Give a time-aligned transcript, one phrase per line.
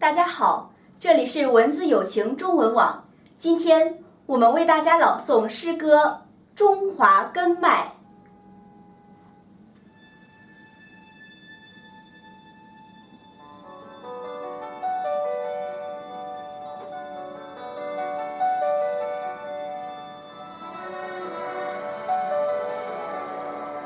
[0.00, 3.04] 大家好，这里是文字友情中文网。
[3.36, 6.22] 今天我们为大家朗诵诗歌
[6.56, 7.84] 《中华根脉》。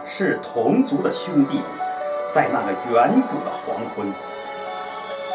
[0.07, 1.61] 是同族的兄弟，
[2.33, 4.15] 在那个远古的黄昏，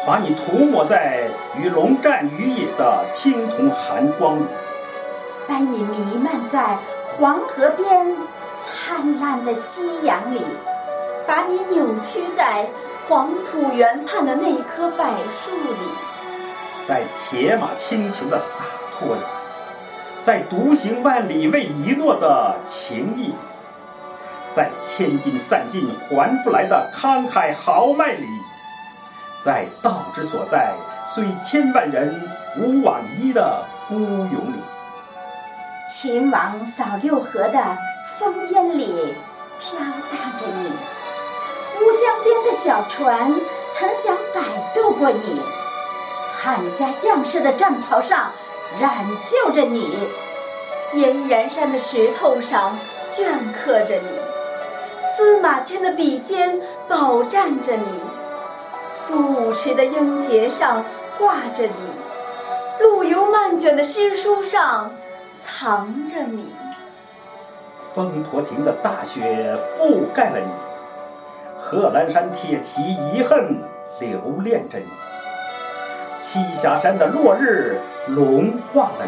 [0.06, 4.44] 把你涂抹在与龙战于野的青铜寒光里，
[5.46, 6.78] 把你弥漫在
[7.16, 8.16] 黄河边
[8.58, 10.40] 灿烂的夕阳里，
[11.26, 12.66] 把你扭曲在
[13.08, 15.04] 黄土原畔的那棵柏
[15.38, 15.88] 树里，
[16.88, 19.22] 在铁马轻裘的洒脱里，
[20.22, 23.34] 在独行万里为一诺的情谊里。
[24.52, 28.26] 在千金散尽还复来的慷慨豪迈里，
[29.42, 30.72] 在道之所在
[31.04, 34.60] 虽千万人吾往矣的孤勇里，
[35.88, 37.58] 秦王扫六合的
[38.18, 39.14] 烽烟里
[39.58, 43.34] 飘荡着你，乌江边的小船
[43.70, 44.42] 曾想摆
[44.74, 45.40] 渡过你，
[46.34, 48.30] 汉家将士的战袍上
[48.78, 48.90] 染
[49.24, 50.08] 就着你，
[50.94, 52.78] 燕然山的石头上
[53.10, 54.08] 镌刻着你。
[55.16, 58.00] 司马迁的笔尖饱蘸着你，
[59.10, 60.84] 苏武池的英节上
[61.18, 61.72] 挂着你，
[62.78, 64.92] 陆游漫卷的诗书上
[65.44, 66.54] 藏着你，
[67.76, 70.52] 风婆亭的大雪覆盖了你，
[71.58, 73.60] 贺兰山铁蹄遗恨
[73.98, 74.86] 留恋着你，
[76.20, 79.06] 栖霞山的落日融化了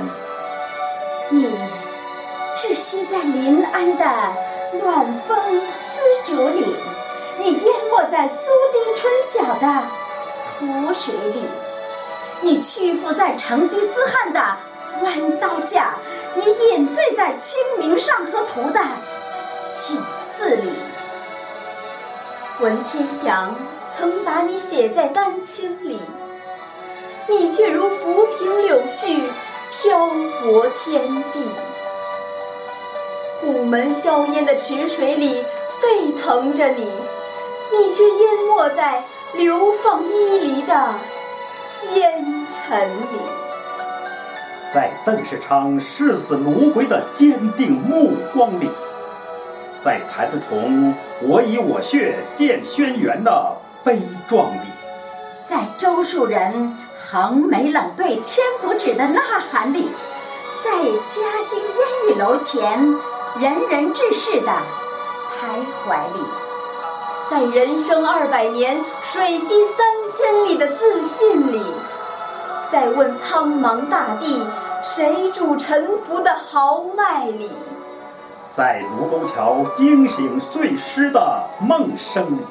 [1.31, 1.49] 你，你
[2.57, 4.05] 窒息在临安的。
[4.83, 5.37] 暖风
[5.77, 6.75] 丝竹里，
[7.39, 9.83] 你淹没在苏堤春晓的
[10.59, 11.41] 湖水里；
[12.41, 14.41] 你屈服在成吉思汗的
[15.03, 15.95] 弯刀下，
[16.35, 18.81] 你饮醉在《清明上河图》的
[19.73, 20.71] 酒肆里。
[22.61, 23.57] 文天祥
[23.97, 25.99] 曾把你写在丹青里，
[27.27, 29.21] 你却如浮萍柳絮，
[29.73, 30.11] 漂
[30.43, 31.45] 泊天地。
[33.41, 35.43] 虎门硝烟的池水里
[35.81, 36.93] 沸腾着你，
[37.73, 39.03] 你却淹没在
[39.35, 40.95] 流放伊犁的
[41.95, 43.19] 烟尘里。
[44.73, 48.69] 在邓世昌视死如归的坚定目光里，
[49.81, 54.61] 在谭嗣同“我以我血建轩辕”的悲壮里，
[55.43, 59.89] 在周树人横眉冷对千夫指的呐喊里，
[60.59, 60.71] 在
[61.05, 62.99] 嘉兴烟雨楼前。
[63.41, 64.53] 仁人志士的
[65.33, 66.23] 徘徊里，
[67.33, 71.63] 在人生二百年、水击三千里的自信里，
[72.71, 74.47] 在问苍茫大地
[74.85, 77.49] 谁主沉浮的豪迈里，
[78.51, 82.43] 在卢沟桥惊醒碎尸的梦声里，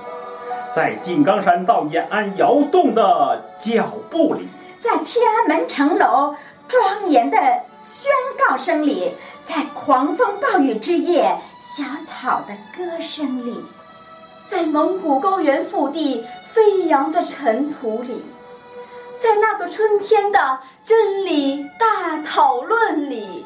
[0.76, 4.48] 在井冈山到延安摇动的脚步里，
[4.80, 6.36] 在天安门城楼
[6.68, 7.38] 庄严的。
[7.84, 13.66] 宣告声里，在狂风暴雨之夜，小草的歌声里，
[14.52, 18.26] 在蒙古高原腹地飞扬的尘土里，
[19.18, 23.46] 在那个春天的真理大讨论里，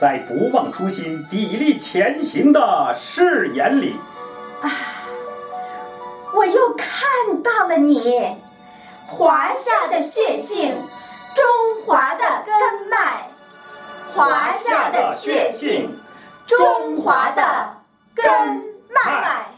[0.00, 3.94] 在不忘初心、砥砺前行的誓言里，
[4.62, 4.68] 啊，
[6.34, 8.36] 我又看到了你，
[9.06, 10.74] 华夏的血性，
[11.36, 13.28] 中华的根脉。
[14.12, 15.96] 华夏的血性，
[16.48, 17.76] 中华的
[18.12, 18.26] 根
[18.90, 19.51] 脉。